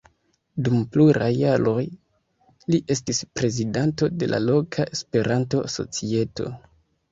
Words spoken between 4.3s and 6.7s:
la loka Esperanto-societo.